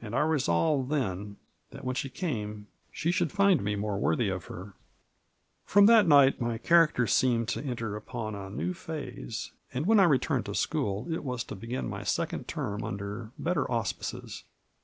[0.00, 1.36] And I resolved then
[1.72, 4.74] that when she came she should find me more worthy of her.
[5.64, 10.04] From that night my character seemed to enter upon a new phase, and when I
[10.04, 14.44] returned to school it was to begin my second term under better auspices.